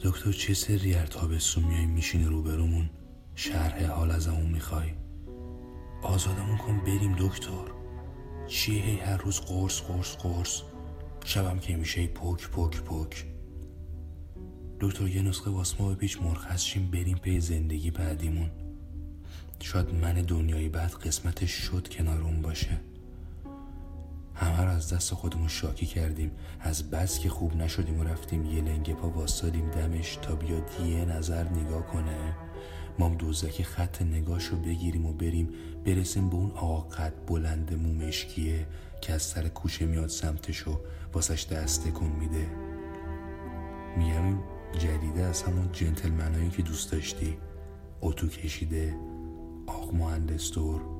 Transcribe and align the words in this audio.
دکتر 0.00 0.32
چه 0.32 0.54
سری 0.54 0.92
هر 0.92 1.06
تابستون 1.06 1.64
میای 1.64 1.86
میشینی 1.86 2.24
روبرومون 2.24 2.90
شرح 3.34 3.84
حال 3.84 4.10
از 4.10 4.26
همون 4.26 4.50
می‌خوای؟ 4.50 4.90
آزادمون 6.02 6.56
کن 6.56 6.80
بریم 6.80 7.16
دکتر. 7.18 7.70
چیه 8.46 9.04
هر 9.04 9.16
روز 9.16 9.40
قرص 9.40 9.80
قرص 9.80 10.16
قرص؟ 10.16 10.62
شبم 11.24 11.58
که 11.58 11.76
میشه 11.76 12.06
پوک 12.06 12.48
پوک 12.48 12.80
پوک 12.80 13.26
دکتر 14.80 15.08
یه 15.08 15.22
نسخه 15.22 15.50
واسما 15.50 15.94
پیچ 15.94 16.22
مرخص 16.22 16.62
شیم 16.64 16.90
بریم 16.90 17.18
پی 17.18 17.40
زندگی 17.40 17.90
بعدیمون. 17.90 18.50
شاید 19.60 19.94
من 19.94 20.14
دنیای 20.14 20.68
بعد 20.68 20.90
قسمتش 20.90 21.50
شد 21.50 21.88
کنار 21.88 22.22
اون 22.22 22.42
باشه. 22.42 22.80
رو 24.64 24.70
از 24.70 24.92
دست 24.92 25.14
خودمون 25.14 25.48
شاکی 25.48 25.86
کردیم. 25.86 26.30
از 26.60 26.90
بس 26.90 27.18
که 27.18 27.28
خوب 27.28 27.56
نشدیم 27.56 28.00
و 28.00 28.04
رفتیم 28.04 28.44
یه 28.44 28.62
لنگه 28.62 28.94
پا 28.94 29.10
واسادیم 29.10 29.70
دمش 29.70 30.18
تا 30.22 30.34
بیاد 30.34 30.70
یه 30.86 31.04
نظر 31.04 31.44
نگاه 31.48 31.86
کنه. 31.86 32.36
مام 32.98 33.14
دوزکی 33.14 33.64
خط 33.64 34.02
نگاش 34.02 34.48
بگیریم 34.50 35.06
و 35.06 35.12
بریم. 35.12 35.48
برسیم 35.84 36.28
به 36.28 36.36
اون 36.36 36.50
آقا 36.50 37.10
بلند 37.26 37.74
مومشکیه 37.74 38.66
که 39.00 39.12
از 39.12 39.22
سر 39.22 39.48
کوچه 39.48 39.86
میاد 39.86 40.08
سمتش 40.08 40.68
و 40.68 40.80
واسش 41.12 41.46
دست 41.46 41.88
کن 41.88 42.06
میده. 42.20 42.46
میگم 43.96 44.38
جدیده 44.78 45.22
از 45.22 45.42
همون 45.42 45.72
جنتلمنایی 45.72 46.50
که 46.50 46.62
دوست 46.62 46.92
داشتی. 46.92 47.38
اتو 48.00 48.28
کشیده 48.28 48.96
آق 49.66 49.94
مهندس 49.94 50.50
دور. 50.50 50.95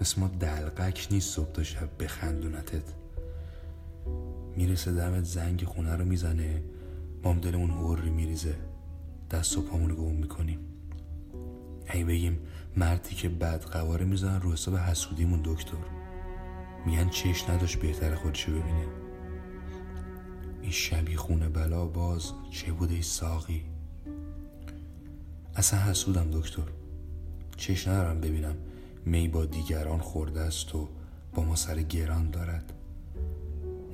مثل 0.00 0.20
ما 0.20 0.28
دلقک 0.28 1.08
نیست 1.10 1.34
صبح 1.34 1.52
تا 1.52 1.62
شب 1.62 1.88
بخندونتت 2.02 2.82
می‌رسه 4.56 4.92
دمت 4.92 5.24
زنگ 5.24 5.64
خونه 5.64 5.96
رو 5.96 6.04
می‌زنه 6.04 6.62
مام 7.22 7.40
دلمون 7.40 7.70
هوری 7.70 8.10
میریزه. 8.10 8.54
دست 9.30 9.58
و 9.58 9.62
پامون 9.62 9.90
رو 9.90 9.96
گم 9.96 10.14
می‌کنیم. 10.14 10.58
ای 11.92 12.04
بگیم 12.04 12.38
مردی 12.76 13.14
که 13.14 13.28
بد 13.28 13.62
قواره 13.64 14.04
می‌زنن 14.04 14.40
رو 14.40 14.52
حساب 14.52 14.76
حسودیمون 14.76 15.40
دکتر. 15.44 15.76
میگن 16.86 17.08
چش 17.08 17.48
نداشت 17.48 17.78
بهتر 17.80 18.14
خودشو 18.14 18.52
ببینه. 18.52 18.86
این 20.62 20.70
شبی 20.70 21.16
خونه 21.16 21.48
بلا 21.48 21.86
باز 21.86 22.32
چه 22.50 22.72
بوده 22.72 22.94
ای 22.94 23.02
ساقی؟ 23.02 23.64
اصلا 25.56 25.80
حسودم 25.80 26.30
دکتر. 26.30 26.62
چش 27.56 27.88
ندارم 27.88 28.20
ببینم. 28.20 28.54
می 29.06 29.28
با 29.28 29.44
دیگران 29.44 29.98
خورده 29.98 30.40
است 30.40 30.74
و 30.74 30.88
با 31.34 31.44
ما 31.44 31.56
سر 31.56 31.82
گران 31.82 32.30
دارد. 32.30 32.72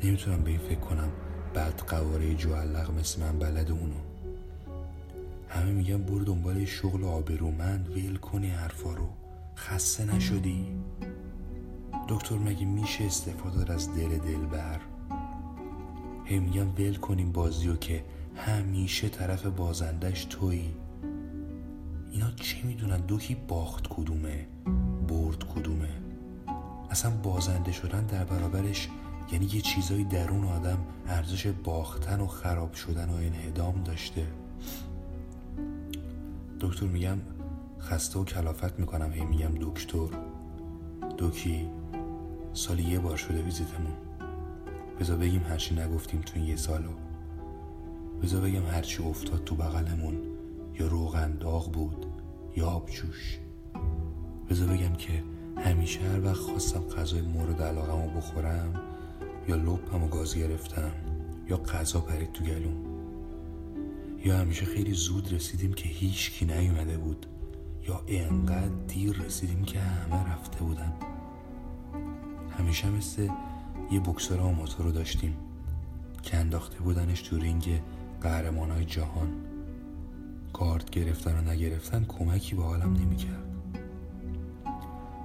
نمی‌تونم 0.04 0.42
به 0.44 0.50
این 0.50 0.58
فکر 0.58 0.80
کنم 0.80 1.08
بعد 1.54 1.80
قواره 1.80 2.34
جوالق 2.34 2.98
مثل 2.98 3.20
من 3.20 3.38
بلد 3.38 3.70
اونو. 3.70 3.94
همه 5.48 5.72
میگن 5.72 6.02
برو 6.02 6.24
دنبال 6.24 6.64
شغل 6.64 7.04
آبرومند 7.04 7.88
ویل 7.88 8.16
کنی 8.16 8.48
حرفا 8.48 8.94
رو. 8.94 9.08
خسته 9.56 10.14
نشدی؟ 10.14 10.66
دکتر 12.08 12.34
مگه 12.34 12.64
میشه 12.64 13.04
استفاده 13.04 13.72
از 13.72 13.94
دل 13.94 14.18
دلبر 14.18 14.80
هی 16.24 16.38
میگم 16.38 16.68
ول 16.68 16.94
کنیم 16.94 17.32
بازیو 17.32 17.76
که 17.76 18.04
همیشه 18.36 19.08
طرف 19.08 19.46
بازندش 19.46 20.24
تویی. 20.24 20.74
اینا 22.10 22.30
چه 22.30 22.66
می‌دونن؟ 22.66 23.00
دوکی 23.00 23.34
باخت 23.48 23.86
کدومه؟ 23.90 24.46
برد 25.40 25.48
کدومه؟ 25.48 25.88
اصلا 26.90 27.10
بازنده 27.10 27.72
شدن 27.72 28.06
در 28.06 28.24
برابرش 28.24 28.88
یعنی 29.32 29.46
یه 29.52 29.60
چیزایی 29.60 30.04
درون 30.04 30.44
آدم 30.44 30.78
ارزش 31.08 31.46
باختن 31.46 32.20
و 32.20 32.26
خراب 32.26 32.74
شدن 32.74 33.08
و 33.10 33.14
انهدام 33.14 33.82
داشته. 33.82 34.26
دکتر 36.60 36.86
میگم 36.86 37.18
خسته 37.80 38.18
و 38.18 38.24
کلافت 38.24 38.78
می‌کنم 38.78 39.12
هی 39.12 39.24
میگم 39.24 39.52
دکتر. 39.60 40.08
دوکی 41.18 41.68
سالی 42.52 42.82
یه 42.82 42.98
بار 42.98 43.16
شده 43.16 43.42
ویزیتمون. 43.42 43.92
بذار 45.00 45.16
بگیم 45.16 45.42
هرچی 45.48 45.74
نگفتیم 45.74 46.20
تو 46.20 46.38
یه 46.38 46.56
سالو. 46.56 46.92
بذار 48.22 48.40
بگم 48.40 48.66
هرچی 48.66 49.02
افتاد 49.02 49.44
تو 49.44 49.54
بغلمون 49.54 50.14
یا 50.78 50.86
روغن 50.86 51.36
داغ 51.36 51.72
بود 51.72 52.06
یا 52.56 52.66
آبجوش. 52.66 53.38
بذار 54.50 54.68
بگم 54.68 54.92
که 54.92 55.22
همیشه 55.56 56.00
هر 56.00 56.24
وقت 56.24 56.36
خواستم 56.36 56.80
غذای 56.80 57.22
مورد 57.22 57.62
علاقه 57.62 58.04
رو 58.04 58.10
بخورم 58.20 58.74
یا 59.48 59.56
لپم 59.56 60.02
و 60.02 60.08
گاز 60.08 60.36
گرفتم 60.36 60.90
یا 61.48 61.56
غذا 61.56 62.00
پرید 62.00 62.32
تو 62.32 62.44
گلوم. 62.44 62.76
یا 64.24 64.38
همیشه 64.38 64.64
خیلی 64.64 64.92
زود 64.92 65.32
رسیدیم 65.32 65.72
که 65.72 65.88
هیچ 65.88 66.30
کی 66.30 66.44
نیومده 66.44 66.98
بود 66.98 67.26
یا 67.88 68.02
انقدر 68.06 68.68
دیر 68.88 69.12
رسیدیم 69.12 69.64
که 69.64 69.80
همه 69.80 70.32
رفته 70.32 70.58
بودن. 70.58 70.92
همیشه 72.58 72.90
مثل 72.90 73.28
یه 73.90 74.00
بکسر 74.00 74.40
آماتور 74.40 74.86
رو 74.86 74.92
داشتیم 74.92 75.36
که 76.22 76.36
انداخته 76.36 76.78
بودنش 76.78 77.22
تو 77.22 77.38
رینگ 77.38 77.80
قهرمان 78.20 78.70
های 78.70 78.84
جهان. 78.84 79.28
کارت 80.52 80.90
گرفتن 80.90 81.38
و 81.38 81.50
نگرفتن 81.50 82.04
کمکی 82.04 82.54
به 82.54 82.62
حالم 82.62 82.92
نمی‌کرد. 82.92 83.49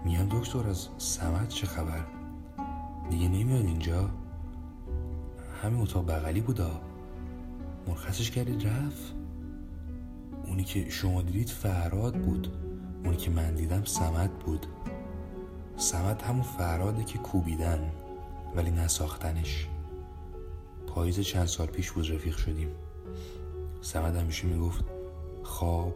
میگم 0.06 0.40
دکتر 0.40 0.68
از 0.70 0.88
سمت 0.98 1.50
چه 1.50 1.68
خبر؟ 1.68 2.06
دیگه 3.10 3.28
نمیاد 3.28 3.66
اینجا. 3.66 4.10
همین 5.62 5.82
اتاق 5.82 6.12
بغلی 6.12 6.42
بودا. 6.42 6.82
مرخصش 7.88 8.32
کردید 8.32 8.68
رفت؟ 8.68 9.14
اونی 10.48 10.64
که 10.64 10.90
شما 10.90 11.22
دیدید 11.22 11.50
فراد 11.50 12.16
بود. 12.16 12.54
اونی 13.04 13.18
که 13.18 13.32
من 13.32 13.56
دیدم 13.56 13.84
سمت 13.84 14.32
بود. 14.46 14.68
سمت 15.78 16.24
همون 16.24 16.42
فراده 16.42 17.04
که 17.04 17.18
کوبیدن 17.18 17.92
ولی 18.56 18.72
نساختنش. 18.72 19.68
پاییز 20.88 21.20
چند 21.20 21.46
سال 21.46 21.68
پیش 21.68 21.92
بود 21.92 22.12
رفیق 22.12 22.38
شدیم. 22.38 22.70
سمت 23.82 24.16
همیشه 24.16 24.48
می‌گفت 24.48 24.86
خواب 25.44 25.96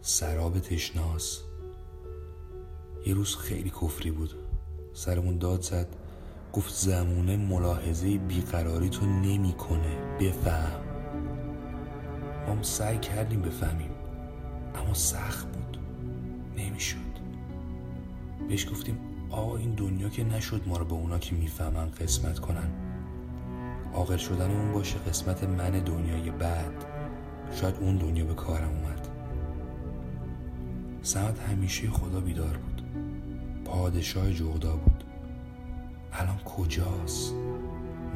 سراب 0.00 0.58
تشناس. 0.58 1.47
یه 3.08 3.14
روز 3.14 3.36
خیلی 3.36 3.70
کفری 3.70 4.10
بود. 4.10 4.34
سرمون 4.92 5.38
داد 5.38 5.62
زد. 5.62 5.86
گفت 6.52 6.74
زمونه 6.74 7.36
ملاحظه 7.36 8.18
بیقراری 8.18 8.88
تو 8.88 9.06
نمی‌کنه. 9.06 9.96
بفهم. 10.20 10.80
ما 12.48 12.62
سعی 12.62 12.98
کردیم 12.98 13.42
بفهمیم. 13.42 13.90
اما 14.74 14.94
سخت 14.94 15.46
بود. 15.46 15.78
نمی‌شد. 16.56 16.98
بهش 18.48 18.70
گفتیم 18.70 18.98
آقا 19.30 19.56
این 19.56 19.74
دنیا 19.74 20.08
که 20.08 20.24
نشد 20.24 20.62
ما 20.66 20.76
رو 20.76 20.84
به 20.84 20.94
اونا 20.94 21.18
که 21.18 21.34
می‌فهمن 21.34 21.90
قسمت 21.90 22.38
کنن. 22.38 22.70
عاقل 23.94 24.16
شدن 24.16 24.50
اون 24.50 24.72
باشه 24.72 24.98
قسمت 24.98 25.44
من 25.44 25.70
دنیای 25.70 26.30
بعد. 26.30 26.84
شاید 27.52 27.74
اون 27.80 27.96
دنیا 27.96 28.24
به 28.24 28.34
کارم 28.34 28.68
اومد. 28.68 29.08
سمت 31.02 31.40
همیشه 31.40 31.90
خدا 31.90 32.20
بیدار 32.20 32.56
بود. 32.56 32.82
پادشاه 33.68 34.32
جغدا 34.32 34.76
بود. 34.76 35.04
الان 36.12 36.38
کجاست؟ 36.38 37.34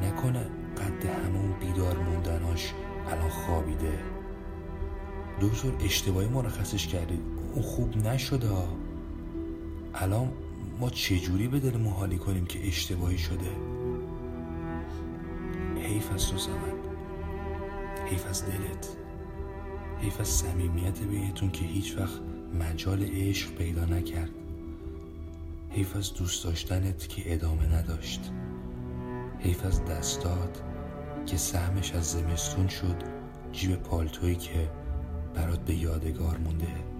نکنه 0.01 0.39
قد 0.77 1.05
همون 1.05 1.59
بیدار 1.59 1.97
موندناش 1.97 2.73
الان 3.07 3.29
خوابیده. 3.29 3.99
دکتر 5.41 5.71
اشتباهی 5.85 6.27
مرخصش 6.27 6.87
کردید 6.87 7.19
اون 7.53 7.61
خوب 7.61 7.97
نشده 7.97 8.49
الان 9.93 10.31
ما 10.79 10.89
چجوری 10.89 11.47
به 11.47 11.59
دل 11.59 11.77
محالی 11.77 12.17
کنیم 12.17 12.45
که 12.45 12.67
اشتباهی 12.67 13.17
شده؟ 13.17 13.51
حیف 15.75 16.11
از 16.13 16.27
تو 16.27 16.37
زمن. 16.37 16.73
حیف 18.05 18.27
از 18.27 18.45
دلت. 18.45 18.87
حیف 20.01 20.19
از 20.19 20.27
صمیمیت 20.27 21.01
بینتون 21.01 21.51
که 21.51 21.65
هیچ 21.65 21.97
وقت 21.97 22.19
مجال 22.59 23.03
عشق 23.03 23.51
پیدا 23.51 23.85
نکرد. 23.85 24.42
حیف 25.73 25.95
از 25.95 26.13
دوست 26.13 26.43
داشتنت 26.43 27.09
که 27.09 27.33
ادامه 27.33 27.75
نداشت. 27.75 28.31
حیف 29.39 29.65
از 29.65 29.85
دستات 29.85 30.63
که 31.25 31.37
سهمش 31.37 31.91
از 31.91 32.11
زمستون 32.11 32.67
شد 32.67 32.95
جیب 33.51 33.75
پالتویی 33.75 34.35
که 34.35 34.69
برات 35.35 35.59
به 35.59 35.75
یادگار 35.75 36.37
مونده. 36.37 36.92